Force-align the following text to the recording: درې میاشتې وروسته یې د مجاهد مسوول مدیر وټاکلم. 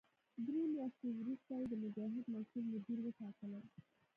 درې 0.45 0.63
میاشتې 0.73 1.07
وروسته 1.19 1.51
یې 1.59 1.65
د 1.69 1.73
مجاهد 1.83 2.25
مسوول 2.33 2.65
مدیر 2.73 2.97
وټاکلم. 3.01 3.65